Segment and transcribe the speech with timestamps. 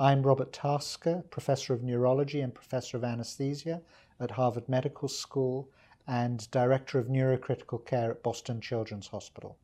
[0.00, 3.82] I'm Robert Tasker, Professor of Neurology and Professor of Anesthesia
[4.20, 5.68] at Harvard Medical School
[6.06, 9.56] and Director of Neurocritical Care at Boston Children's Hospital.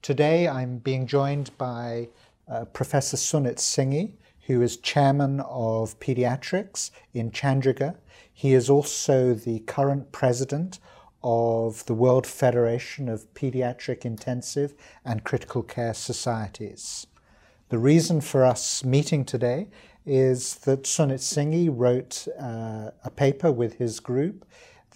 [0.00, 2.08] Today I'm being joined by
[2.48, 4.12] uh, Professor Sunit Singhi,
[4.46, 7.96] who is Chairman of Pediatrics in Chandigarh.
[8.32, 10.78] He is also the current President
[11.24, 17.08] of the World Federation of Pediatric Intensive and Critical Care Societies.
[17.70, 19.68] The reason for us meeting today
[20.06, 24.46] is that Sunit Singhi wrote uh, a paper with his group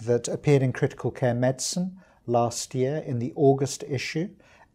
[0.02, 4.30] that appeared in Critical Care Medicine last year in the August issue,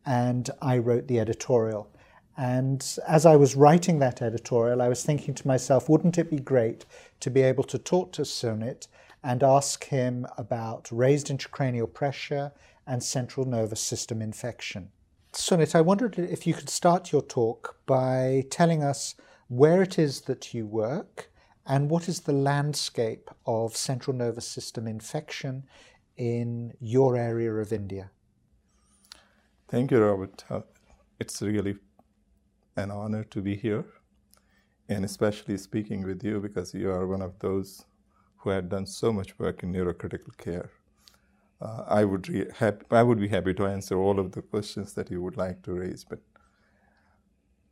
[0.06, 1.90] and I wrote the editorial.
[2.38, 6.38] And as I was writing that editorial, I was thinking to myself, wouldn't it be
[6.38, 6.86] great
[7.22, 8.88] to be able to talk to Sunit
[9.24, 12.52] and ask him about raised intracranial pressure
[12.86, 14.92] and central nervous system infection?
[15.38, 19.14] Sunit, I wondered if you could start your talk by telling us
[19.50, 21.30] where it is that you work
[21.68, 25.68] and what is the landscape of central nervous system infection
[26.18, 28.10] in your area of India.
[29.68, 30.44] Thank you, Robert.
[30.50, 30.62] Uh,
[31.20, 31.76] it's really
[32.76, 33.86] an honor to be here
[34.90, 37.86] and especially speaking with you because you are one of those
[38.38, 40.72] who had done so much work in neurocritical care
[41.62, 42.50] uh, I would re-
[42.92, 45.74] I would be happy to answer all of the questions that you would like to
[45.74, 46.04] raise.
[46.04, 46.20] But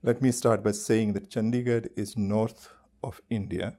[0.03, 2.69] let me start by saying that Chandigarh is north
[3.03, 3.77] of India,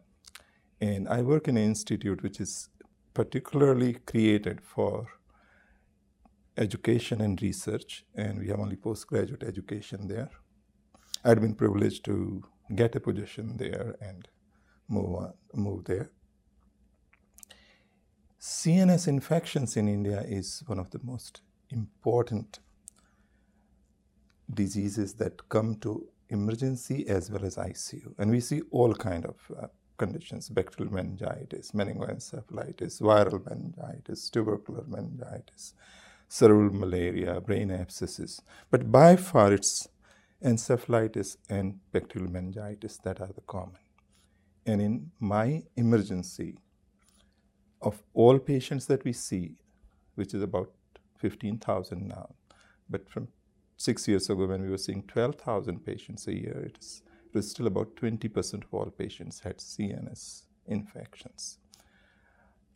[0.81, 2.69] and I work in an institute which is
[3.15, 5.09] particularly created for
[6.57, 10.31] education and research, and we have only postgraduate education there.
[11.25, 14.29] I'd been privileged to get a position there and
[14.89, 16.11] move on, move there.
[18.41, 22.59] CNS infections in India is one of the most important
[24.53, 28.15] diseases that come to emergency as well as ICU.
[28.19, 29.67] And we see all kind of uh,
[29.97, 35.75] conditions, bacterial meningitis, meningoencephalitis, viral meningitis, tubercular meningitis,
[36.29, 38.43] cerebral malaria, brain abscesses.
[38.71, 39.89] But by far it's
[40.45, 43.81] encephalitis and bacterial meningitis that are the common.
[44.67, 46.59] And in my emergency,
[47.87, 49.55] of all patients that we see,
[50.17, 50.73] which is about
[51.19, 52.35] 15,000 now,
[52.91, 53.29] but from
[53.77, 56.85] six years ago when we were seeing 12,000 patients a year, it,
[57.33, 61.59] was still about 20% of all patients had CNS infections.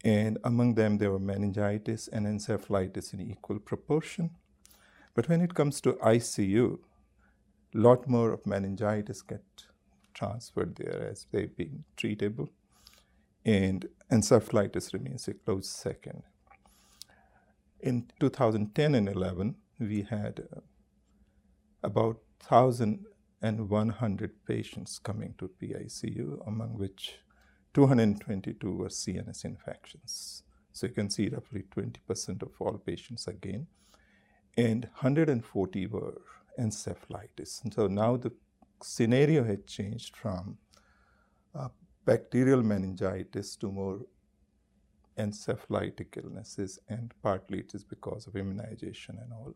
[0.05, 4.31] And among them, there were meningitis and encephalitis in equal proportion.
[5.15, 6.79] But when it comes to ICU,
[7.75, 9.45] a lot more of meningitis get
[10.15, 12.51] transferred there as they being treatable
[13.45, 16.23] and encephalitis remains a close second.
[17.81, 20.61] In 2010 and 11, we had uh,
[21.83, 27.21] about 1,100 patients coming to PICU, among which
[27.73, 30.43] 222 were CNS infections.
[30.73, 33.67] So you can see roughly 20% of all patients again,
[34.57, 36.21] and 140 were
[36.59, 37.63] encephalitis.
[37.65, 38.33] And so now the
[38.83, 40.59] scenario had changed from
[42.11, 44.01] bacterial meningitis to more
[45.17, 49.55] encephalitic illnesses, and partly it is because of immunization and all.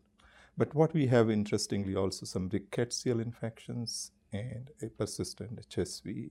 [0.56, 6.30] But what we have, interestingly, also some rickettsial infections and a persistent HSV,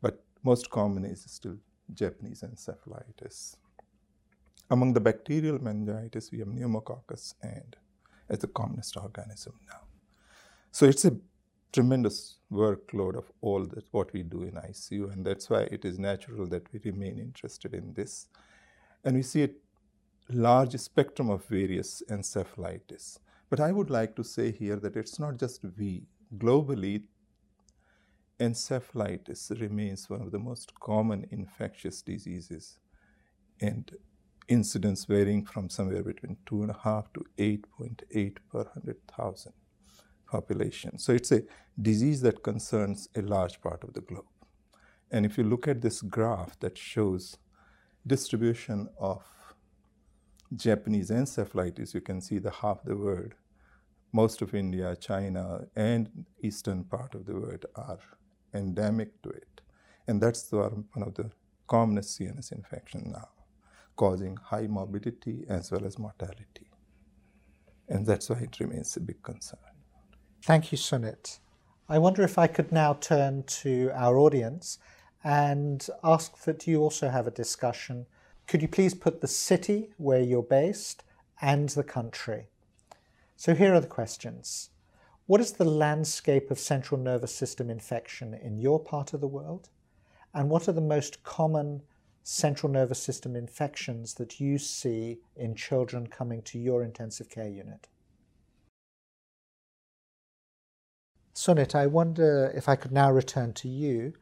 [0.00, 1.58] but most common is still
[1.92, 3.56] Japanese encephalitis.
[4.70, 7.76] Among the bacterial meningitis, we have pneumococcus and
[8.30, 9.82] as the commonest organism now.
[10.70, 11.16] So it's a
[11.72, 15.98] tremendous workload of all that what we do in ICU, and that's why it is
[15.98, 18.26] natural that we remain interested in this.
[19.04, 19.50] And we see a
[20.28, 23.18] large spectrum of various encephalitis.
[23.48, 26.04] But I would like to say here that it's not just we.
[26.36, 27.02] Globally,
[28.38, 32.78] encephalitis remains one of the most common infectious diseases,
[33.60, 33.90] and
[34.46, 39.52] incidence varying from somewhere between 2.5 to 8.8 per 100,000
[40.30, 40.98] population.
[40.98, 41.42] So it's a
[41.80, 44.24] disease that concerns a large part of the globe.
[45.10, 47.36] And if you look at this graph that shows
[48.06, 49.22] distribution of
[50.54, 53.34] Japanese encephalitis, you can see the half the world,
[54.12, 56.08] most of India, China, and
[56.42, 57.98] eastern part of the world are
[58.54, 59.60] endemic to it.
[60.08, 61.30] And that's one of the
[61.68, 63.28] commonest CNS infections now,
[63.96, 66.68] causing high morbidity as well as mortality.
[67.88, 69.69] And that's why it remains a big concern.
[70.42, 71.38] Thank you, Sunit.
[71.86, 74.78] I wonder if I could now turn to our audience
[75.22, 78.06] and ask that you also have a discussion.
[78.46, 81.04] Could you please put the city where you're based
[81.42, 82.46] and the country?
[83.36, 84.70] So here are the questions.
[85.26, 89.68] What is the landscape of central nervous system infection in your part of the world?
[90.32, 91.82] And what are the most common
[92.22, 97.88] central nervous system infections that you see in children coming to your intensive care unit?
[101.40, 104.12] Sunit, I wonder if I could now return to you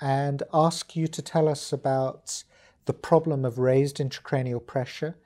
[0.00, 2.44] and ask you to tell us about
[2.84, 5.16] the problem of raised intracranial pressure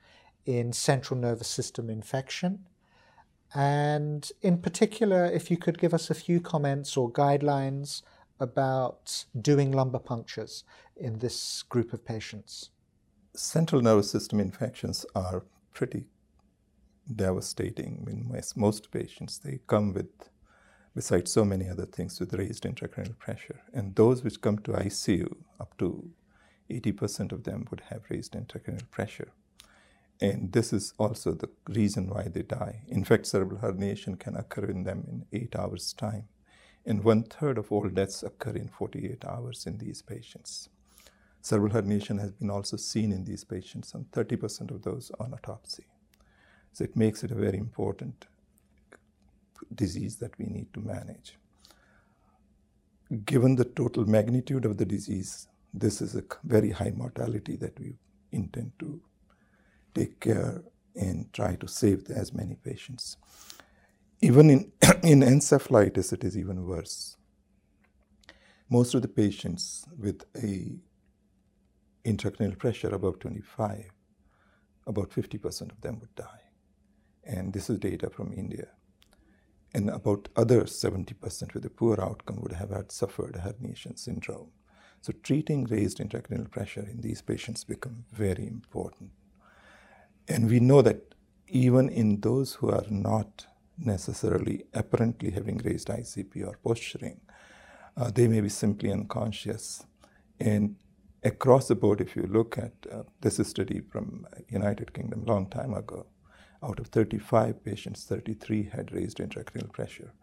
[0.47, 2.65] in central nervous system infection.
[3.53, 8.01] And in particular, if you could give us a few comments or guidelines
[8.39, 10.63] about doing lumbar punctures
[10.97, 12.71] in this group of patients.
[13.35, 16.07] Central nervous system infections are pretty
[17.15, 19.37] devastating in most patients.
[19.37, 20.32] They come with
[20.95, 23.61] besides so many other things with raised intracranial pressure.
[23.73, 26.09] And those which come to ICU, up to
[26.69, 29.31] 80% of them would have raised intracranial pressure.
[30.21, 32.83] And this is also the reason why they die.
[32.87, 36.25] In fact, cerebral herniation can occur in them in eight hours' time.
[36.85, 40.69] And one third of all deaths occur in 48 hours in these patients.
[41.41, 45.85] Cerebral herniation has been also seen in these patients, and 30% of those on autopsy.
[46.71, 48.27] So it makes it a very important
[49.75, 51.37] disease that we need to manage.
[53.25, 57.95] Given the total magnitude of the disease, this is a very high mortality that we
[58.31, 59.01] intend to
[59.93, 60.63] take care
[60.95, 63.17] and try to save as many patients.
[64.21, 64.71] Even in,
[65.03, 67.17] in encephalitis, it is even worse.
[68.69, 70.73] Most of the patients with a
[72.05, 73.85] intracranial pressure above 25,
[74.87, 76.41] about 50% of them would die.
[77.25, 78.67] And this is data from India
[79.73, 84.51] and about other 70% with a poor outcome would have had suffered herniation syndrome.
[85.01, 89.11] So treating raised intracranial pressure in these patients become very important.
[90.27, 91.15] And we know that
[91.47, 93.47] even in those who are not
[93.77, 97.19] necessarily apparently having raised ICP or posturing,
[97.97, 99.85] uh, they may be simply unconscious.
[100.39, 100.75] And
[101.23, 105.73] across the board, if you look at uh, this study from United Kingdom long time
[105.73, 106.05] ago,
[106.63, 110.13] out of 35 patients, 33 had raised intracranial pressure.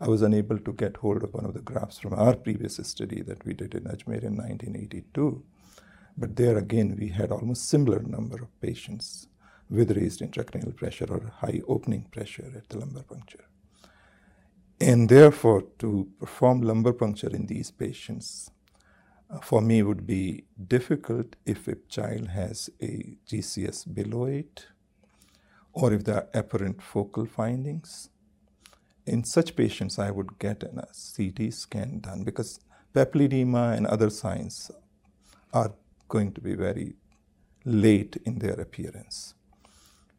[0.00, 3.20] I was unable to get hold of one of the graphs from our previous study
[3.22, 5.42] that we did in Ajmer in 1982.
[6.16, 9.26] But there again, we had almost similar number of patients
[9.68, 13.44] with raised intracranial pressure or high opening pressure at the lumbar puncture.
[14.80, 18.50] And therefore, to perform lumbar puncture in these patients,
[19.30, 24.66] uh, for me, would be difficult if a child has a GCS below 8
[25.72, 28.10] or if there are apparent focal findings.
[29.06, 30.86] In such patients, I would get a
[31.16, 32.60] CT scan done because
[32.94, 34.70] papilledema and other signs
[35.52, 35.72] are
[36.08, 36.94] going to be very
[37.64, 39.34] late in their appearance.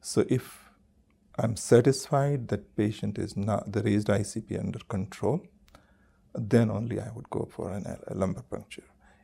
[0.01, 0.59] So if
[1.38, 5.42] I'm satisfied that patient is not the raised ICP under control,
[6.33, 8.83] then only I would go for an, a lumbar puncture.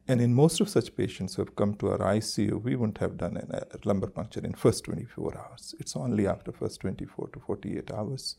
[0.10, 3.18] And in most of such patients who have come to our ICU, we wouldn't have
[3.18, 5.76] done a lumbar puncture in first 24 hours.
[5.80, 8.38] It's only after first 24 to 48 hours.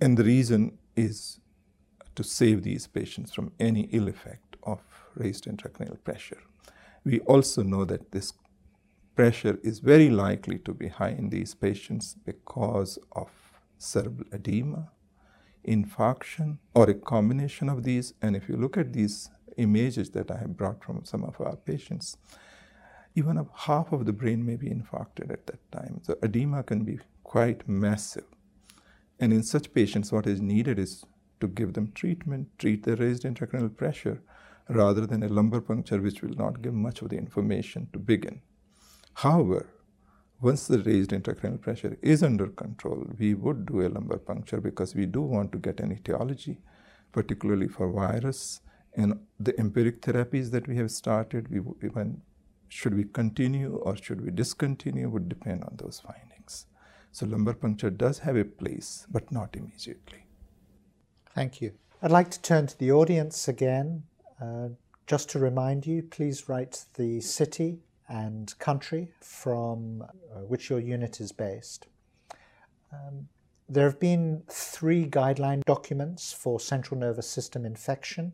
[0.00, 1.40] And the reason is
[2.16, 4.80] to save these patients from any ill effect of
[5.14, 6.42] raised intracranial pressure.
[7.04, 8.34] We also know that this
[9.14, 13.30] pressure is very likely to be high in these patients because of
[13.78, 14.90] cerebral edema,
[15.66, 18.12] infarction, or a combination of these.
[18.20, 21.56] And if you look at these images that I have brought from some of our
[21.56, 22.16] patients,
[23.14, 26.00] even half of the brain may be infarcted at that time.
[26.02, 28.24] So edema can be quite massive.
[29.20, 31.04] And in such patients, what is needed is
[31.40, 34.22] to give them treatment, treat the raised intracranial pressure,
[34.68, 38.40] rather than a lumbar puncture, which will not give much of the information to begin.
[39.14, 39.66] However,
[40.40, 44.94] once the raised intracranial pressure is under control, we would do a lumbar puncture because
[44.94, 46.60] we do want to get an etiology,
[47.10, 48.60] particularly for virus
[48.96, 52.20] and the empiric therapies that we have started, we, even
[52.68, 56.66] should we continue or should we discontinue would depend on those findings.
[57.12, 60.26] So lumbar puncture does have a place, but not immediately.
[61.34, 61.72] Thank you.
[62.02, 64.04] I'd like to turn to the audience again.
[64.40, 64.68] Uh,
[65.06, 71.20] just to remind you, please write the city and country from uh, which your unit
[71.20, 71.86] is based.
[72.92, 73.28] Um,
[73.68, 78.32] there have been three guideline documents for central nervous system infection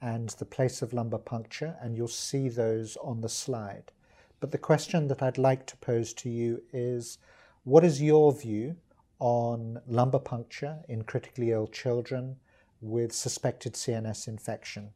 [0.00, 3.92] and the place of lumbar puncture, and you'll see those on the slide.
[4.40, 7.18] But the question that I'd like to pose to you is
[7.64, 8.76] what is your view
[9.18, 12.36] on lumbar puncture in critically ill children
[12.80, 14.90] with suspected CNS infection?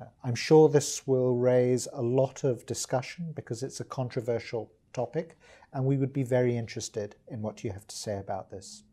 [0.00, 5.36] Uh, I'm sure this will raise a lot of discussion because it's a controversial topic,
[5.72, 8.84] and we would be very interested in what you have to say about this.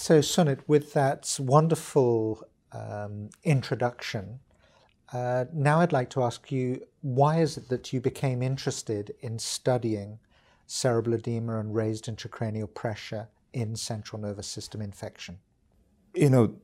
[0.00, 4.38] So, Sunit, with that wonderful um, introduction,
[5.12, 9.40] uh, now I'd like to ask you why is it that you became interested in
[9.40, 10.20] studying
[10.68, 15.40] cerebral edema and raised intracranial pressure in central nervous system infection?
[16.14, 16.54] You know,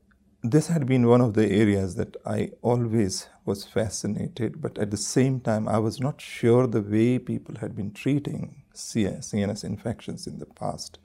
[0.45, 4.97] this had been one of the areas that I always was fascinated, but at the
[4.97, 10.39] same time, I was not sure the way people had been treating CNS infections in
[10.39, 11.01] the past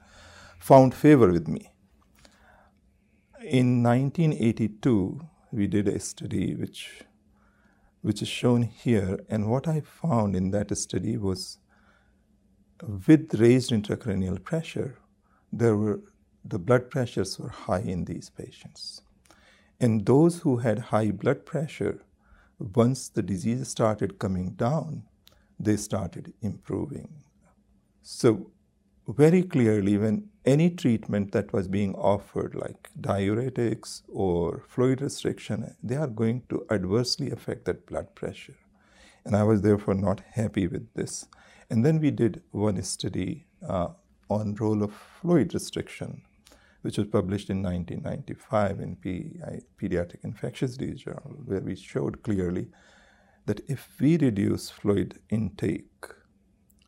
[0.60, 1.72] found favor with me.
[3.42, 5.22] In 1982,
[5.54, 7.06] we did a study which,
[8.02, 11.58] which is shown here, and what I found in that study was
[13.08, 14.98] with raised intracranial pressure,
[15.54, 16.02] there were
[16.44, 19.04] the blood pressures were high in these patients.
[19.80, 22.02] And those who had high blood pressure,
[22.60, 25.04] once the disease started coming down,
[25.58, 27.24] they started improving.
[28.02, 28.52] So
[29.10, 35.96] very clearly when any treatment that was being offered, like diuretics or fluid restriction, they
[35.96, 38.58] are going to adversely affect that blood pressure.
[39.26, 41.26] And I was therefore not happy with this.
[41.70, 43.90] And then we did one study uh,
[44.30, 46.22] on role of fluid restriction,
[46.82, 52.68] which was published in 1995 in PI, Pediatric Infectious Disease Journal, where we showed clearly
[53.46, 56.06] that if we reduce fluid intake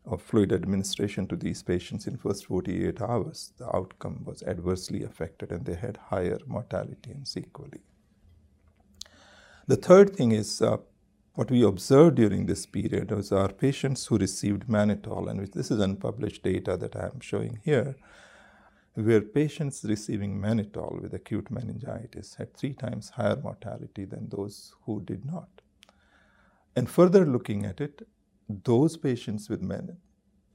[0.05, 5.51] of fluid administration to these patients in first 48 hours, the outcome was adversely affected
[5.51, 7.81] and they had higher mortality and sequelae.
[9.67, 10.77] The third thing is uh,
[11.36, 15.79] what we observed during this period was our patients who received mannitol, and this is
[15.79, 17.96] unpublished data that I am showing here,
[18.96, 25.01] where patients receiving mannitol with acute meningitis had three times higher mortality than those who
[25.01, 25.62] did not.
[26.75, 28.08] And further looking at it,
[28.63, 29.98] those patients with man,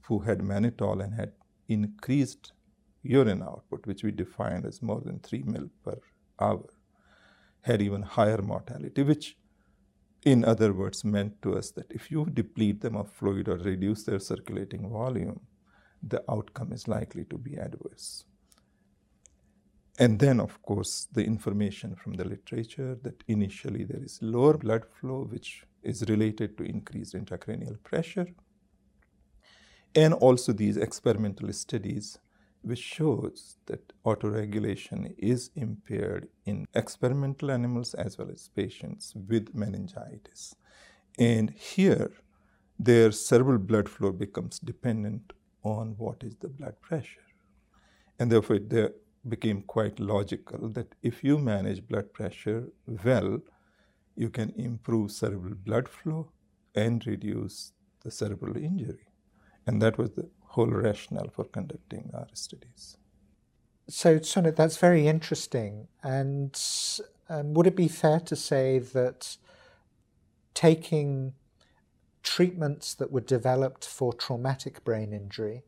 [0.03, 1.33] who had mannitol and had
[1.69, 2.53] increased
[3.03, 5.99] urine output, which we defined as more than 3 ml per
[6.41, 6.69] hour,
[7.63, 9.37] had even higher mortality, which
[10.25, 14.03] in other words meant to us that if you deplete them of fluid or reduce
[14.05, 15.41] their circulating volume,
[16.03, 18.25] the outcome is likely to be adverse.
[19.99, 24.85] And then, of course, the information from the literature that initially there is lower blood
[25.01, 28.27] flow, which is related to increased intracranial pressure,
[29.95, 32.19] and also these experimental studies
[32.63, 40.57] which shows that autoregulation is impaired in experimental animals as well as patients with meningitis.
[41.17, 42.11] And here,
[42.79, 47.21] their cerebral blood flow becomes dependent on what is the blood pressure.
[48.19, 48.69] And therefore, it
[49.29, 52.69] became quite logical that if you manage blood pressure
[53.05, 53.41] well,
[54.15, 56.31] you can improve cerebral blood flow
[56.75, 59.09] and reduce the cerebral injury.
[59.67, 62.97] And that was the whole rationale for conducting our studies.
[63.89, 65.89] So, Sunit, that's very interesting.
[66.03, 66.59] And
[67.29, 69.37] um, would it be fair to say that
[70.55, 71.35] taking
[72.23, 75.63] treatments that were developed for traumatic brain injury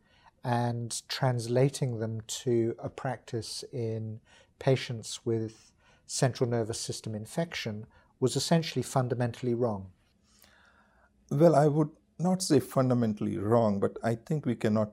[0.44, 4.20] and translating them to a practice in
[4.58, 5.72] patients with
[6.06, 7.86] central nervous system infection
[8.20, 9.88] was essentially fundamentally wrong?
[11.30, 14.92] Well, I would not say fundamentally wrong, but I think we cannot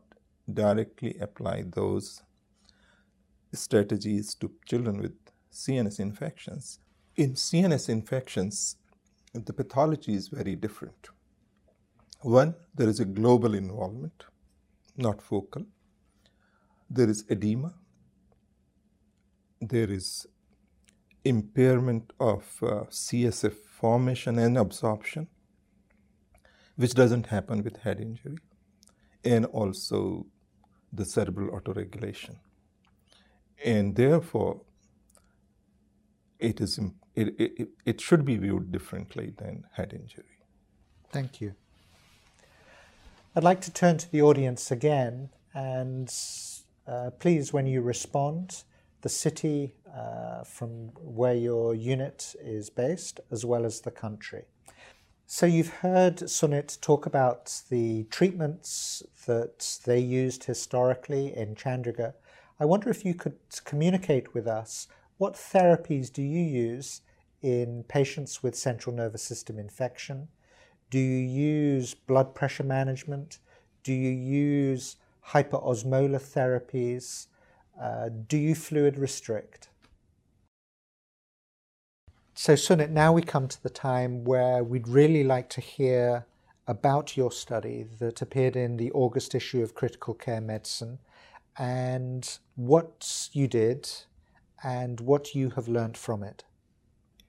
[0.52, 2.22] directly apply those
[3.54, 5.16] strategies to children with
[5.52, 6.80] CNS infections.
[7.16, 8.76] In CNS infections,
[9.34, 11.10] the pathology is very different.
[12.22, 14.26] One, there is a global involvement,
[14.98, 15.66] not focal.
[16.90, 17.74] There is edema.
[19.62, 20.28] There is
[21.24, 25.28] impairment of uh, CSF formation and absorption,
[26.76, 28.38] which doesn't happen with head injury,
[29.24, 30.28] and also
[30.94, 32.36] the cerebral autoregulation.
[33.64, 34.62] And therefore,
[36.40, 36.80] it, is,
[37.16, 40.26] it, it, it should be viewed differently than head injury.
[41.12, 41.56] Thank you.
[43.38, 46.10] I'd like to turn to the audience again, and
[46.88, 48.64] uh, please, when you respond,
[49.02, 54.46] the city uh, from where your unit is based, as well as the country.
[55.26, 62.14] So you've heard Sunit talk about the treatments that they used historically in Chandigarh.
[62.58, 64.88] I wonder if you could communicate with us
[65.18, 67.02] what therapies do you use
[67.42, 70.30] in patients with central nervous system infection?
[70.96, 73.40] Do you use blood pressure management?
[73.84, 74.96] Do you use
[75.28, 77.28] hyperosmolar therapies?
[77.78, 79.68] Uh, do you fluid restrict?
[82.34, 86.28] So, Sunit, now we come to the time where we'd really like to hear
[86.66, 91.00] about your study that appeared in the August issue of Critical Care Medicine
[91.58, 93.90] and what you did
[94.64, 96.46] and what you have learned from it.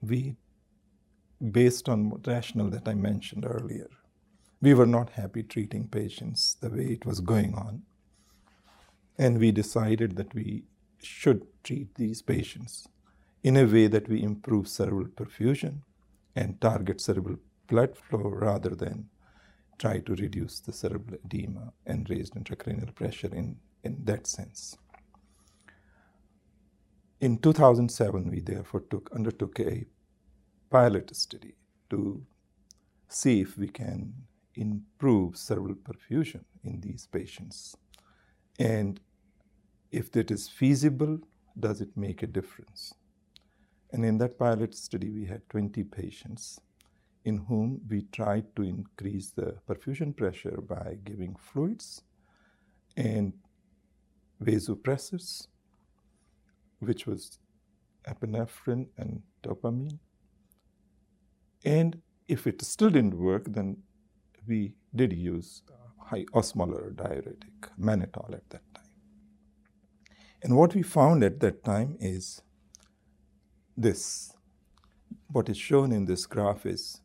[0.01, 0.37] We,
[1.51, 3.89] based on rationale that I mentioned earlier,
[4.61, 7.83] we were not happy treating patients the way it was going on.
[9.19, 10.65] And we decided that we
[11.03, 12.89] should treat these patients
[13.43, 15.83] in a way that we improve cerebral perfusion
[16.35, 19.09] and target cerebral blood flow rather than
[19.79, 24.77] try to reduce the cerebral edema and raised intracranial pressure in, in that sense.
[27.21, 29.87] In 2007, we therefore took, undertook a
[30.71, 31.55] pilot study
[31.91, 32.23] to
[33.09, 34.13] see if we can
[34.55, 37.77] improve cerebral perfusion in these patients.
[38.59, 39.01] And
[39.91, 41.19] if that is feasible,
[41.59, 42.95] does it make a difference?
[43.93, 46.61] And in that pilot study, we had 20 patients
[47.25, 52.03] in whom we tried to increase the perfusion pressure by giving fluids
[52.97, 53.33] and
[54.43, 55.49] vasopressors,
[56.81, 57.39] which was
[58.09, 59.99] epinephrine and dopamine.
[61.67, 63.79] And if it still didn't work, then
[64.47, 68.85] we did use uh, high osmolar diuretic, mannitol, at that time.
[70.45, 72.41] And what we found at that time is
[73.77, 74.33] this.
[75.29, 77.01] What is shown in this graph is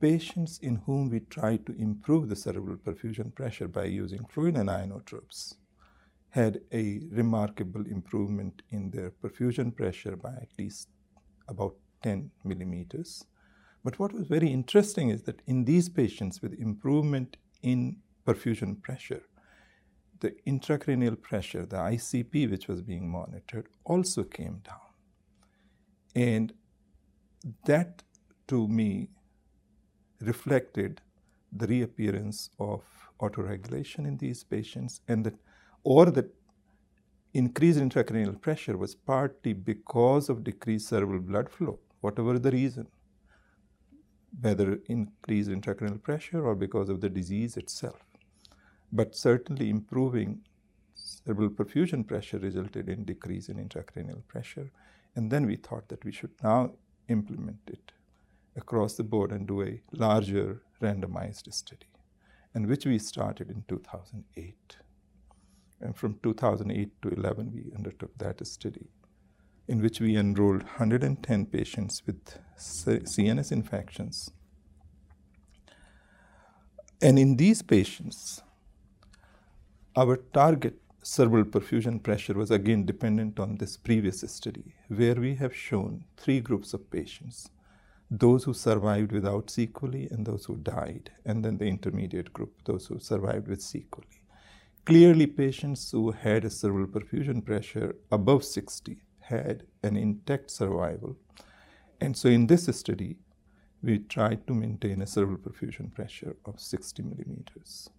[0.00, 4.70] patients in whom we tried to improve the cerebral perfusion pressure by using fluid and
[4.70, 5.54] inotropes
[6.30, 10.88] had a remarkable improvement in their perfusion pressure by at least
[11.48, 13.24] about 10 millimeters.
[13.84, 19.22] But what was very interesting is that in these patients with improvement in perfusion pressure,
[20.20, 24.80] the intracranial pressure, the ICP, which was being monitored, also came down.
[26.14, 26.52] And
[27.66, 28.02] that
[28.48, 29.08] to me
[30.20, 31.00] reflected
[31.52, 32.82] the reappearance of
[33.20, 35.34] autoregulation in these patients and that
[35.84, 36.34] or that
[37.32, 42.86] increased intracranial pressure was partly because of decreased cerebral blood flow, whatever the reason,
[44.40, 48.00] whether increased intracranial pressure or because of the disease itself.
[48.92, 50.30] But certainly improving
[50.94, 54.70] cerebral perfusion pressure resulted in decrease in intracranial pressure.
[55.16, 56.60] And then we thought that we should now
[57.08, 57.92] implement it
[58.62, 61.90] across the board and do a larger randomized study,
[62.54, 64.76] and which we started in 2008.
[65.80, 68.86] And from 2008 to 11, we undertook that study,
[69.68, 74.30] in which we enrolled 110 patients with CNS infections.
[77.02, 78.42] And in these patients,
[79.96, 85.54] our target cerebral perfusion pressure was again dependent on this previous study, where we have
[85.54, 87.48] shown three groups of patients
[88.08, 92.86] those who survived without sequelae and those who died, and then the intermediate group, those
[92.86, 94.06] who survived with sequelae.
[94.84, 98.98] Clearly, patients who had a cerebral perfusion pressure above 60
[99.28, 101.16] had an intact survival.
[102.00, 103.16] And so, in this study,
[103.82, 107.90] we tried to maintain a cerebral perfusion pressure of 60 millimeters.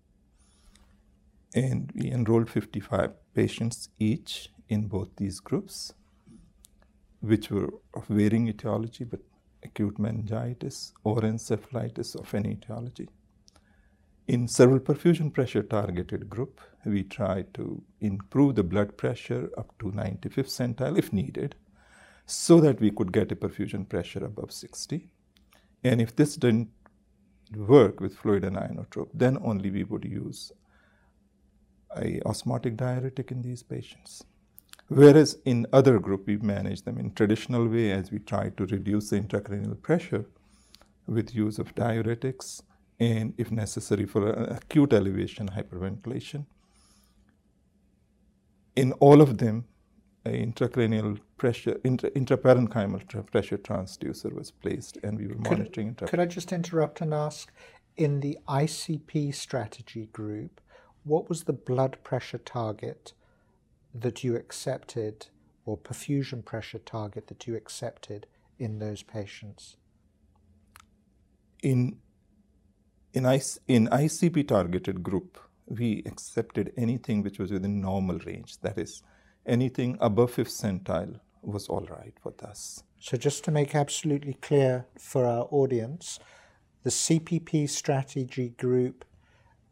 [1.56, 5.94] And we enrolled 55 patients each in both these groups,
[7.22, 9.22] which were of varying etiology, but
[9.64, 13.10] acute meningitis or encephalitis of any etiology.
[14.28, 19.86] In cerebral perfusion pressure targeted group, we try to improve the blood pressure up to
[19.86, 21.56] 95th centile if needed,
[22.26, 25.10] so that we could get a perfusion pressure above 60.
[25.82, 26.68] And if this didn't
[27.56, 30.52] work with fluid and inotrope, then only we would use
[31.96, 34.26] a osmotic diuretic in these patients.
[34.90, 39.10] Whereas in other group, we manage them in traditional way as we try to reduce
[39.10, 40.26] the intracranial pressure
[41.06, 42.62] with use of diuretics
[43.00, 46.46] and if necessary for acute elevation hyperventilation.
[48.76, 49.66] In all of them,
[50.26, 55.96] intracranial pressure, intra, intraparenchymal pressure transducer was placed and we were could, monitoring.
[55.96, 57.52] Could I just interrupt and ask,
[57.96, 60.62] in the ICP strategy group,
[61.04, 63.14] what was the blood pressure target
[63.94, 65.28] that you accepted
[65.66, 68.28] or perfusion pressure target that you accepted
[68.60, 69.78] in those patients?
[71.64, 71.98] In,
[73.18, 79.04] in, in ICP targeted group, we accepted anything which was within normal range, that is,
[79.48, 82.84] Anything above fifth centile was all right with us.
[83.00, 86.20] So, just to make absolutely clear for our audience,
[86.84, 89.06] the CPP strategy group,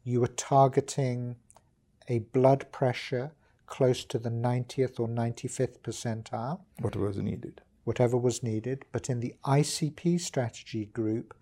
[0.06, 1.36] you were targeting
[2.08, 3.34] a blood pressure
[3.66, 6.62] close to the 90th or 95th percentile.
[6.80, 7.62] Whatever was needed.
[7.84, 8.86] Whatever was needed.
[8.94, 11.34] But in the ICP strategy group,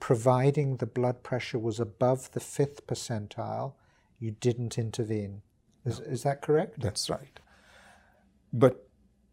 [0.00, 3.74] providing the blood pressure was above the fifth percentile,
[4.18, 5.42] you didn't intervene.
[5.84, 6.06] Is, no.
[6.06, 6.80] is that correct?
[6.80, 7.38] That's right.
[8.52, 8.88] But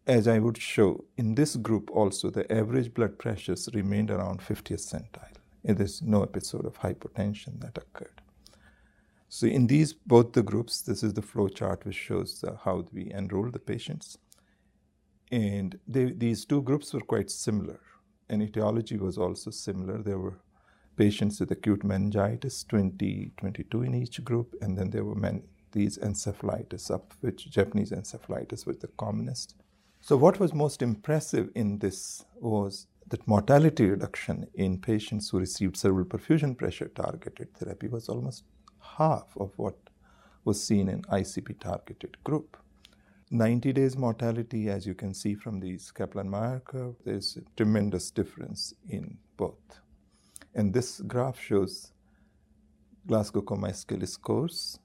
[0.06, 4.94] as I would show, in this group also, the average blood pressures remained around 50th
[4.94, 5.34] centile.
[5.64, 8.22] There's no episode of hypotension that occurred.
[9.28, 12.86] So in these both the groups, this is the flow chart which shows uh, how
[12.92, 14.16] we enroll the patients.
[15.30, 17.80] And they, these two groups were quite similar.
[18.30, 20.02] And etiology was also similar.
[20.02, 20.38] There were
[20.98, 25.96] patients with acute meningitis, 20, 22 in each group, and then there were men, these
[25.98, 29.54] encephalitis, up which Japanese encephalitis was the commonest.
[30.00, 35.76] So what was most impressive in this was that mortality reduction in patients who received
[35.76, 38.42] cerebral perfusion pressure targeted therapy was almost
[38.80, 39.76] half of what
[40.44, 42.56] was seen in ICP targeted group.
[43.30, 48.74] 90 days mortality, as you can see from these Kaplan-Meier curve, there's a tremendous difference
[48.88, 49.80] in both.
[50.54, 51.92] And this graph shows
[53.06, 54.78] Glasgow Coma Scale scores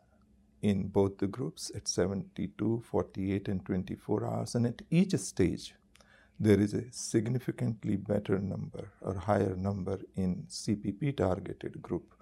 [0.62, 4.56] in both the groups at 72, 48, and 24 hours.
[4.56, 5.76] And at each stage,
[6.40, 12.14] there is a significantly better number or higher number in CPP targeted group,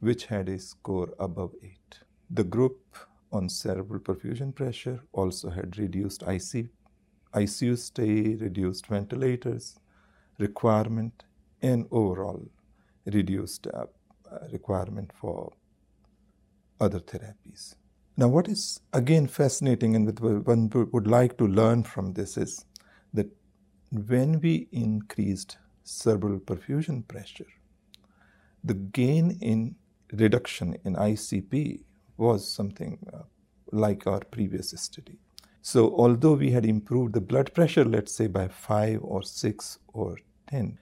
[0.00, 2.00] which had a score above 8.
[2.30, 2.96] The group
[3.30, 6.68] on cerebral perfusion pressure also had reduced IC,
[7.34, 9.78] ICU stay, reduced ventilators
[10.38, 11.24] requirement,
[11.62, 12.42] and overall
[13.06, 13.86] reduced uh,
[14.52, 15.52] requirement for
[16.80, 17.74] other therapies.
[18.16, 22.64] Now, what is again fascinating and one would like to learn from this is
[23.14, 23.28] that
[23.90, 27.46] when we increased cerebral perfusion pressure,
[28.64, 29.74] the gain in
[30.12, 31.82] reduction in ICP
[32.16, 33.22] was something uh,
[33.72, 35.18] like our previous study.
[35.62, 40.18] So, although we had improved the blood pressure, let's say by 5 or 6 or
[40.48, 40.78] 10,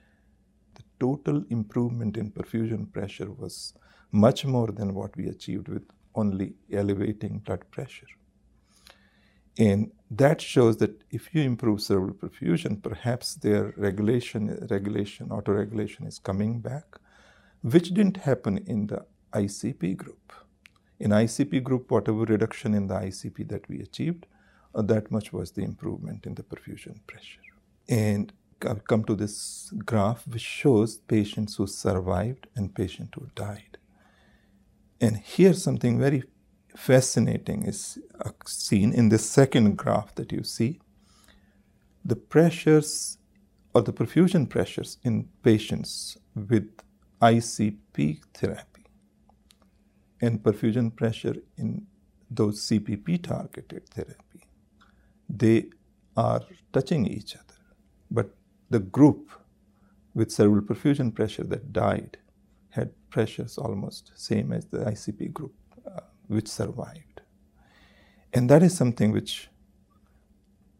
[1.01, 3.73] total improvement in perfusion pressure was
[4.11, 5.85] much more than what we achieved with
[6.15, 8.11] only elevating blood pressure.
[9.57, 16.19] And that shows that if you improve cerebral perfusion, perhaps their regulation, regulation, autoregulation is
[16.19, 16.85] coming back,
[17.61, 20.33] which didn't happen in the ICP group.
[20.99, 24.27] In ICP group, whatever reduction in the ICP that we achieved,
[24.75, 27.41] uh, that much was the improvement in the perfusion pressure.
[27.89, 28.31] And
[28.61, 33.77] come to this graph which shows patients who survived and patients who died.
[34.99, 36.23] And here something very
[36.75, 37.99] fascinating is
[38.45, 40.79] seen in the second graph that you see.
[42.05, 43.17] The pressures
[43.73, 46.69] or the perfusion pressures in patients with
[47.21, 48.85] ICP therapy
[50.21, 51.85] and perfusion pressure in
[52.29, 54.41] those CPP targeted therapy,
[55.29, 55.65] they
[56.15, 57.59] are touching each other.
[58.09, 58.33] But
[58.71, 59.29] the group
[60.13, 62.17] with cerebral perfusion pressure that died
[62.69, 65.53] had pressures almost same as the ICP group
[65.85, 67.21] uh, which survived.
[68.33, 69.49] And that is something which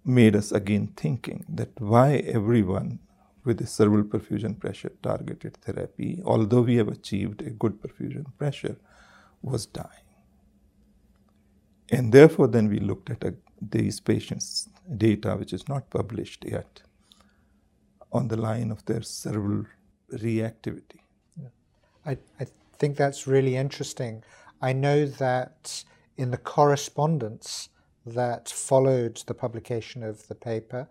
[0.06, 2.99] made us again thinking that why everyone
[3.43, 8.77] with a cerebral perfusion pressure targeted therapy, although we have achieved a good perfusion pressure,
[9.41, 10.08] was dying.
[11.89, 16.45] And therefore, then we looked at a, uh, these patients' data, which is not published
[16.45, 16.82] yet,
[18.12, 19.65] on the line of their cerebral
[20.13, 21.00] reactivity.
[21.41, 21.50] Yeah.
[22.06, 22.45] I, I
[22.78, 24.24] think that's really interesting.
[24.62, 25.84] I know that
[26.17, 27.69] in the correspondence
[28.06, 30.88] that followed the publication of the paper,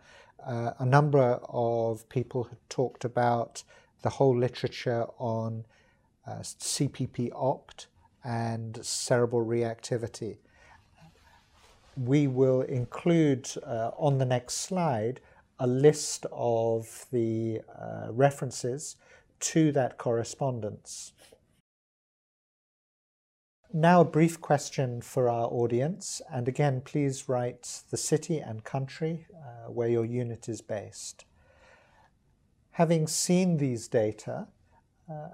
[0.47, 3.63] uh, a number of people had talked about
[4.03, 5.65] the whole literature on
[6.27, 7.89] uh, CPP opt
[8.25, 10.39] and cerebral reactivity.
[11.97, 15.21] We will include uh, on the next slide
[15.61, 18.97] a list of the uh, references
[19.39, 21.13] to that correspondence.
[23.73, 29.27] Now, a brief question for our audience, and again, please write the city and country
[29.33, 31.25] uh, where your unit is based.
[32.73, 34.49] Having seen these data,
[35.09, 35.29] uh,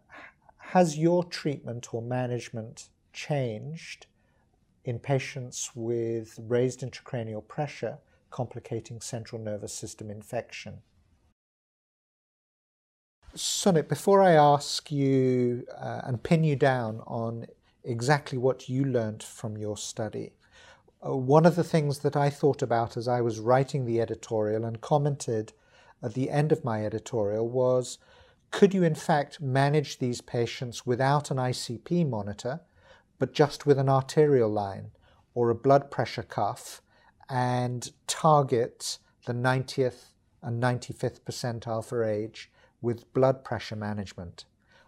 [0.59, 4.07] has your treatment or management changed
[4.85, 7.99] in patients with raised intracranial pressure
[8.31, 10.83] complicating central nervous system infection.
[13.35, 17.47] Sunit, before I ask you uh, and pin you down on
[17.85, 20.33] exactly what you learnt from your study,
[21.07, 24.65] uh, one of the things that I thought about as I was writing the editorial
[24.65, 25.53] and commented
[26.03, 27.99] at the end of my editorial was
[28.51, 32.61] could you in fact manage these patients without an ICP monitor,
[33.19, 34.93] but just with an arterial line
[35.35, 36.81] or a blood pressure cuff
[37.29, 40.13] and target the 90th
[40.43, 44.45] and 95th percentile for age with blood pressure management?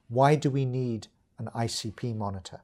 [0.08, 2.60] Why do we need an ICP monitor?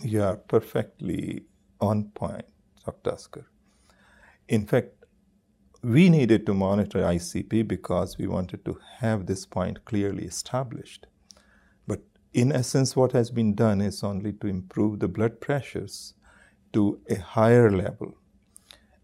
[0.00, 1.44] You are perfectly
[1.80, 2.44] on point,
[2.84, 3.10] Dr.
[3.10, 3.46] Tasker.
[4.48, 4.98] In fact,
[5.82, 11.06] we needed to monitor ICP because we wanted to have this point clearly established.
[11.86, 12.00] But
[12.32, 16.14] in essence, what has been done is only to improve the blood pressures
[16.72, 18.14] to a higher level.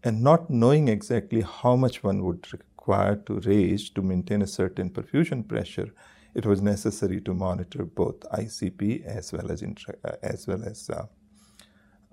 [0.03, 4.89] And not knowing exactly how much one would require to raise to maintain a certain
[4.89, 5.91] perfusion pressure,
[6.35, 10.89] it was necessary to monitor both ICP as well as, intra, uh, as, well as
[10.89, 11.05] uh,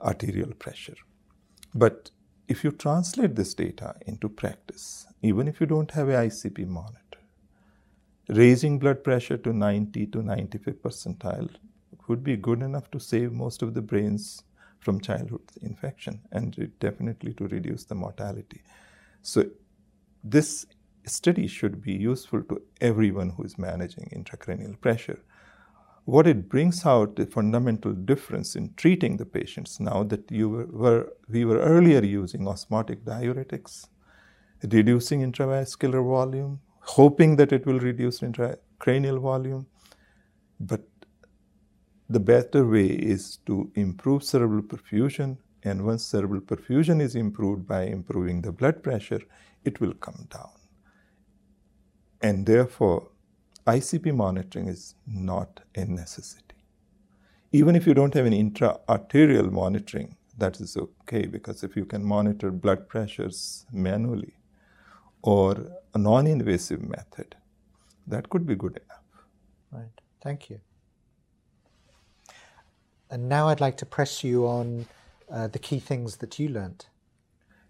[0.00, 0.96] arterial pressure.
[1.74, 2.10] But
[2.48, 7.18] if you translate this data into practice, even if you don't have a ICP monitor,
[8.28, 11.50] raising blood pressure to 90 to 95 percentile
[12.08, 14.42] would be good enough to save most of the brains
[14.82, 18.62] from childhood infection and definitely to reduce the mortality.
[19.22, 19.44] So
[20.22, 20.66] this
[21.06, 25.20] study should be useful to everyone who is managing intracranial pressure
[26.04, 30.66] what it brings out the fundamental difference in treating the patients now that you were,
[30.66, 33.86] were, we were earlier using osmotic diuretics,
[34.64, 39.66] reducing intravascular volume, hoping that it will reduce intracranial volume.
[40.58, 40.82] But
[42.12, 47.84] the better way is to improve cerebral perfusion, and once cerebral perfusion is improved by
[47.84, 49.20] improving the blood pressure,
[49.64, 50.50] it will come down.
[52.20, 53.08] And therefore,
[53.66, 56.56] ICP monitoring is not a necessity.
[57.52, 62.04] Even if you don't have an intra-arterial monitoring, that is okay because if you can
[62.04, 64.34] monitor blood pressures manually
[65.22, 65.56] or
[65.94, 67.36] a non-invasive method,
[68.06, 69.04] that could be good enough.
[69.70, 70.00] Right.
[70.22, 70.60] Thank you.
[73.12, 74.86] And now I'd like to press you on
[75.30, 76.86] uh, the key things that you learned.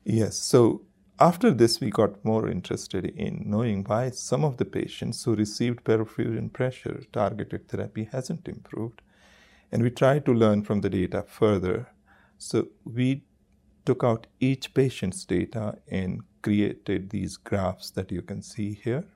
[0.05, 0.37] Yes.
[0.37, 0.83] So
[1.19, 5.83] after this, we got more interested in knowing why some of the patients who received
[5.83, 9.03] perfusion pressure targeted therapy hasn't improved.
[9.73, 11.89] And we tried to learn from the data further.
[12.39, 13.25] So we
[13.85, 19.07] took out each patient's data and created these graphs that you can see here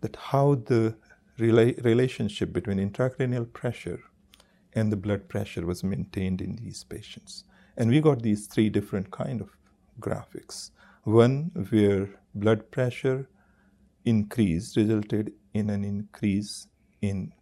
[0.00, 0.96] that how the
[1.38, 4.00] rela- relationship between intracranial pressure
[4.74, 7.44] and the blood pressure was maintained in these patients
[7.76, 9.50] and we got these three different kind of
[10.00, 10.70] graphics
[11.04, 13.28] one where blood pressure
[14.04, 16.66] increase resulted in an increase
[17.02, 17.32] in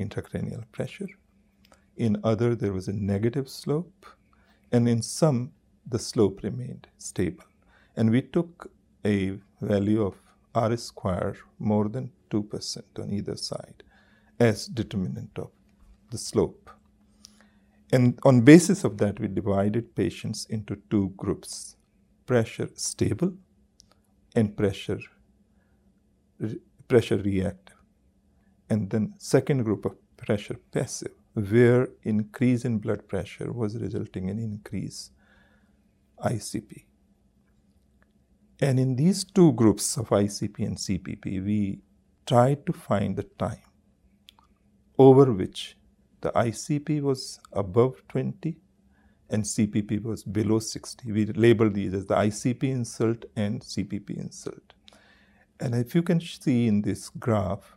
[0.00, 1.08] intracranial pressure.
[1.96, 4.06] In other, there was a negative slope,
[4.72, 5.52] and in some,
[5.86, 7.44] the slope remained stable.
[7.96, 8.70] And we took
[9.04, 10.14] a value of
[10.54, 13.82] R square more than 2% on either side
[14.40, 15.50] as determinant of
[16.12, 16.70] the slope.
[17.90, 21.76] And on basis of that, we divided patients into two groups
[22.26, 23.32] pressure stable
[24.34, 25.00] and pressure
[26.88, 27.76] pressure reactive
[28.70, 34.38] and then second group of pressure passive where increase in blood pressure was resulting in
[34.38, 35.10] increase
[36.24, 36.84] ICP
[38.60, 41.80] and in these two groups of ICP and CPP we
[42.26, 43.68] tried to find the time
[44.98, 45.76] over which
[46.22, 48.56] the ICP was above 20
[49.28, 51.10] and CPP was below 60.
[51.10, 54.74] We labeled these as the ICP insult and CPP insult.
[55.58, 57.76] And if you can see in this graph,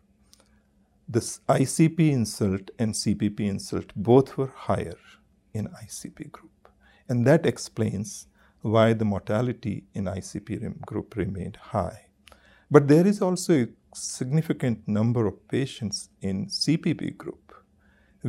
[1.08, 4.98] this ICP insult and CPP insult both were higher
[5.54, 6.52] in ICP group.
[7.10, 8.28] And that explains
[8.62, 12.08] why the mortality in ICP group remained high.
[12.70, 17.46] But there is also a significant number of patients in CPP group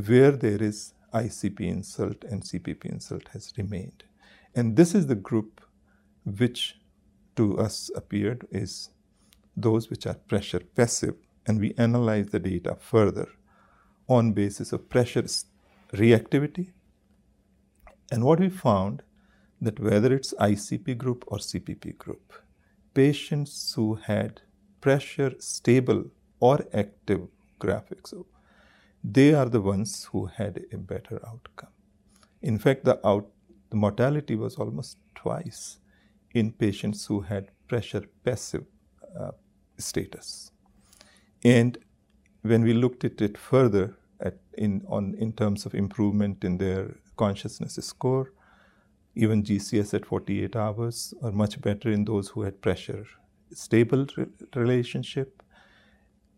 [0.04, 4.04] where there is ICP insult and CPP insult has remained.
[4.54, 5.62] And this is the group
[6.24, 6.78] which
[7.36, 8.90] to us appeared is
[9.56, 11.14] those which are pressure passive
[11.46, 13.28] and we analyze the data further
[14.06, 15.24] on basis of pressure
[15.92, 16.72] reactivity
[18.10, 19.02] and what we found
[19.60, 22.32] that whether it's ICP group or CPP group
[22.92, 24.42] patients who had
[24.80, 26.04] pressure stable
[26.40, 27.28] or active
[27.60, 28.12] graphics
[29.12, 31.70] they are the ones who had a better outcome.
[32.42, 33.28] In fact, the, out,
[33.70, 35.78] the mortality was almost twice
[36.34, 38.64] in patients who had pressure passive
[39.18, 39.32] uh,
[39.78, 40.50] status.
[41.44, 41.78] And
[42.42, 46.96] when we looked at it further at in, on, in terms of improvement in their
[47.16, 48.32] consciousness score.
[49.14, 53.06] Even GCS at 48 hours are much better in those who had pressure
[53.52, 55.42] stable re- relationship.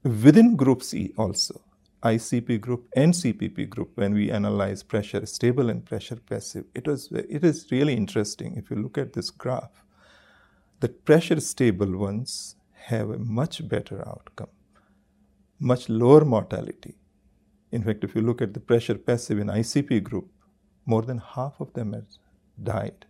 [0.05, 1.61] Within group C also,
[2.03, 7.11] ICP group and CPP group, when we analyze pressure stable and pressure passive, it was
[7.11, 9.85] it is really interesting if you look at this graph.
[10.81, 12.55] The pressure stable ones
[12.87, 14.51] have a much better outcome,
[15.59, 16.95] much lower mortality.
[17.73, 20.31] In fact, if you look at the pressure passive in ICP group,
[20.87, 22.07] more than half of them have
[22.63, 23.07] died,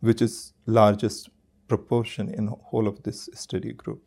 [0.00, 1.30] which is largest
[1.68, 4.02] proportion in whole of this study group.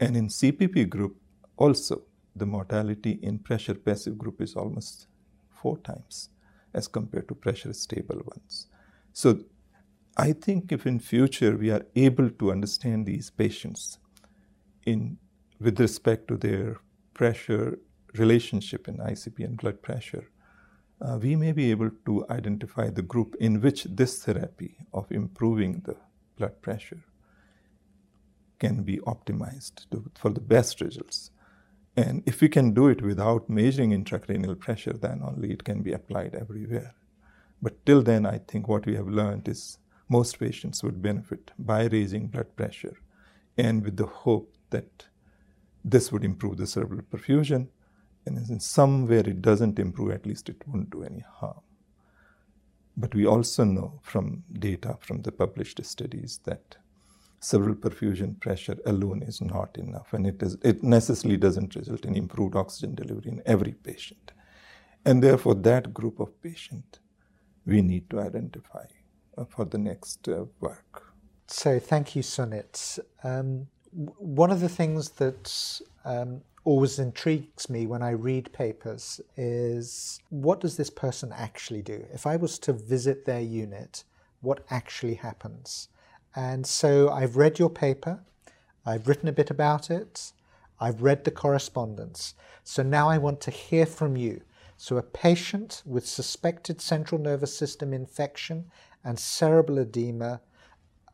[0.00, 1.16] And in CPP group
[1.56, 2.02] also,
[2.38, 5.06] the mortality in pressure passive group is almost
[5.50, 6.30] four times
[6.74, 8.68] as compared to pressure stable ones.
[9.12, 9.40] So
[10.16, 13.98] I think if in future we are able to understand these patients
[14.84, 15.18] in
[15.60, 16.76] with respect to their
[17.14, 17.78] pressure
[18.14, 20.28] relationship in ICP and blood pressure,
[21.00, 25.82] uh, we may be able to identify the group in which this therapy of improving
[25.84, 25.96] the
[26.36, 27.02] blood pressure
[28.58, 31.30] can be optimized to, for the best results.
[31.98, 35.92] And if we can do it without measuring intracranial pressure, then only it can be
[35.92, 36.94] applied everywhere.
[37.60, 41.86] But till then, I think what we have learned is most patients would benefit by
[41.86, 42.96] raising blood pressure
[43.56, 45.08] and with the hope that
[45.84, 47.66] this would improve the cerebral perfusion.
[48.24, 51.62] And in somewhere it doesn't improve, at least it won't do any harm.
[52.96, 56.76] But we also know from data from the published studies that
[57.40, 62.16] cerebral perfusion pressure alone is not enough, and it, is, it necessarily doesn't result in
[62.16, 64.32] improved oxygen delivery in every patient.
[65.04, 66.98] And therefore, that group of patient
[67.68, 68.86] we need to identify
[69.36, 71.14] uh, for the next uh, work.
[71.46, 72.98] So, thank you, Sunit.
[73.22, 80.20] Um, one of the things that um, always intrigues me when I read papers is
[80.30, 82.04] what does this person actually do?
[82.12, 84.04] If I was to visit their unit,
[84.40, 85.88] what actually happens?
[86.36, 88.20] And so I've read your paper,
[88.84, 90.32] I've written a bit about it,
[90.80, 92.34] I've read the correspondence.
[92.62, 94.42] So now I want to hear from you.
[94.76, 98.70] So a patient with suspected central nervous system infection
[99.04, 100.40] and cerebral edema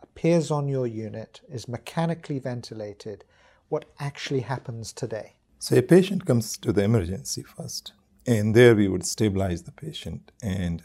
[0.03, 3.24] appears on your unit, is mechanically ventilated.
[3.68, 5.37] What actually happens today?
[5.59, 7.92] So a patient comes to the emergency first,
[8.27, 10.31] and there we would stabilize the patient.
[10.42, 10.83] And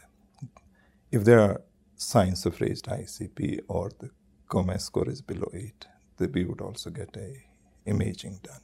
[1.12, 1.60] if there are
[1.96, 4.10] signs of raised ICP or the
[4.50, 5.86] COMAS score is below 8,
[6.18, 7.44] then we would also get a
[7.86, 8.60] imaging done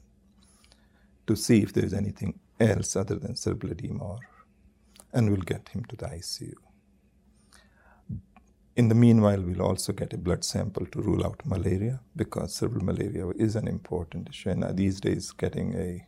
[1.26, 4.18] to see if there is anything else other than cerebral edema, or,
[5.12, 6.54] and we'll get him to the ICU.
[8.74, 12.84] In the meanwhile, we'll also get a blood sample to rule out malaria because cerebral
[12.84, 14.50] malaria is an important issue.
[14.50, 16.06] And uh, these days, getting a,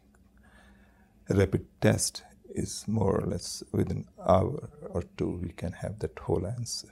[1.30, 6.00] a rapid test is more or less within an hour or two, we can have
[6.00, 6.88] that whole answer.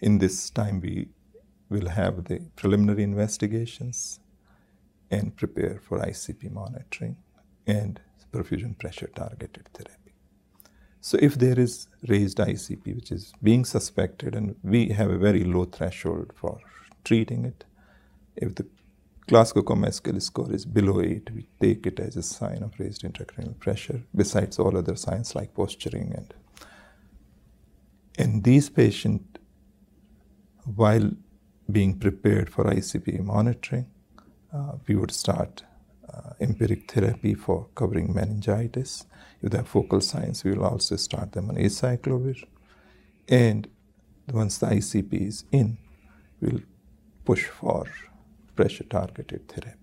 [0.00, 1.08] In this time, we
[1.68, 4.20] will have the preliminary investigations
[5.10, 7.16] and prepare for ICP monitoring
[7.66, 8.00] and
[8.32, 10.12] perfusion pressure targeted therapy.
[11.00, 15.44] So, if there is raised ICP which is being suspected, and we have a very
[15.44, 16.58] low threshold for
[17.04, 17.64] treating it,
[18.36, 18.66] if the
[19.26, 23.02] Glasgow Coma scale score is below 8, we take it as a sign of raised
[23.02, 26.14] intracranial pressure, besides all other signs like posturing.
[26.14, 26.34] And
[28.18, 29.38] in these patients,
[30.64, 31.10] while
[31.70, 33.86] being prepared for ICP monitoring,
[34.52, 35.64] uh, we would start
[36.12, 39.04] uh, empiric therapy for covering meningitis.
[39.42, 42.42] If they have focal signs, we will also start them on acyclovir.
[43.28, 43.68] And
[44.32, 45.78] once the ICP is in,
[46.40, 46.60] we'll
[47.24, 47.84] push for
[48.56, 49.76] pressure targeted therapy.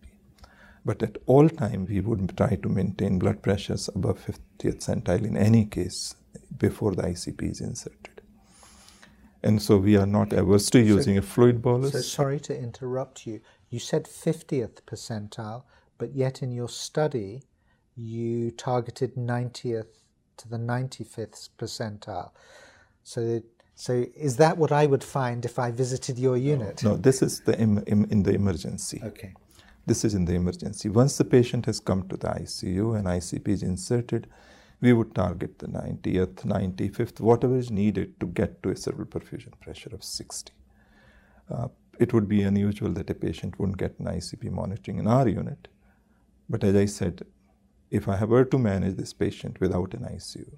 [0.84, 5.38] But at all time, we would try to maintain blood pressures above 50th centile in
[5.38, 6.16] any case
[6.58, 8.15] before the ICP is inserted.
[9.46, 11.92] And so we are not averse to using so, a fluid bolus.
[11.92, 13.42] So sorry to interrupt you.
[13.70, 15.64] You said 50th percentile,
[15.98, 17.44] but yet in your study
[17.96, 19.88] you targeted 90th
[20.38, 22.32] to the 95th percentile.
[23.04, 23.42] So
[23.76, 26.82] so is that what I would find if I visited your unit?
[26.82, 29.02] No, this is the Im, Im, in the emergency.
[29.04, 29.34] Okay.
[29.86, 30.90] This is in the emergency.
[30.90, 34.28] Once the patient has come to the ICU and ICP is inserted,
[34.86, 39.60] we would target the 90th, 95th, whatever is needed to get to a cerebral perfusion
[39.60, 40.54] pressure of 60.
[41.50, 41.68] Uh,
[42.00, 45.68] it would be unusual that a patient wouldn't get an ICP monitoring in our unit.
[46.50, 47.26] But as I said,
[47.90, 50.52] if I were to manage this patient without an ICU,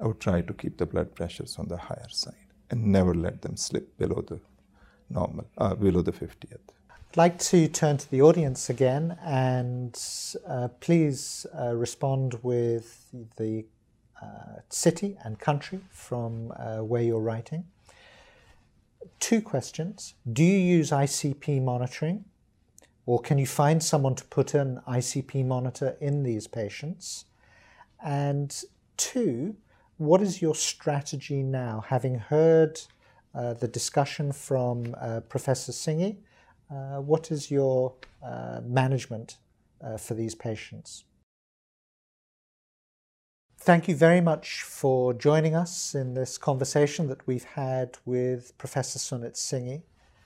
[0.00, 3.42] I would try to keep the blood pressures on the higher side and never let
[3.42, 4.40] them slip below the
[5.10, 6.70] normal, uh, below the 50th.
[7.10, 10.00] I'd like to turn to the audience again and
[10.46, 13.66] uh, please uh, respond with the
[14.22, 17.64] uh, city and country from uh, where you're writing.
[19.18, 20.14] Two questions.
[20.32, 22.26] Do you use ICP monitoring?
[23.06, 27.24] Or can you find someone to put an ICP monitor in these patients?
[28.00, 28.56] And
[28.96, 29.56] two,
[29.96, 31.82] what is your strategy now?
[31.88, 32.80] Having heard
[33.34, 36.18] uh, the discussion from uh, Professor Singhi,
[36.70, 39.38] uh, what is your uh, management
[39.82, 41.04] uh, for these patients?
[43.58, 48.98] Thank you very much for joining us in this conversation that we've had with Professor
[48.98, 49.82] Sunit Singhi.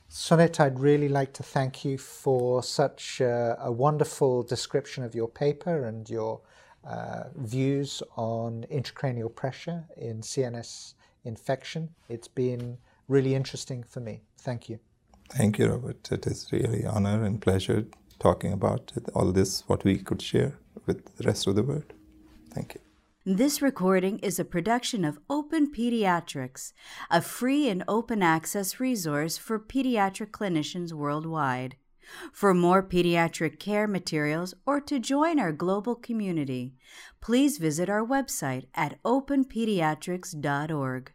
[0.09, 5.29] Sunit, I'd really like to thank you for such uh, a wonderful description of your
[5.29, 6.43] paper and your
[6.85, 11.89] uh, views on intracranial pressure in CNS infection.
[12.09, 12.79] It's been
[13.09, 14.23] really interesting for me.
[14.39, 14.79] Thank you.
[15.31, 16.11] Thank you, Robert.
[16.13, 17.87] It is really honor and pleasure
[18.19, 21.93] talking about all this, what we could share with the rest of the world.
[22.51, 22.81] Thank you.
[23.27, 26.75] This recording is a production of Open Pediatrics,
[27.11, 31.77] a free and open access resource for pediatric clinicians worldwide.
[32.33, 36.75] For more pediatric care materials or to join our global community,
[37.23, 41.13] please visit our website at openpediatrics.org.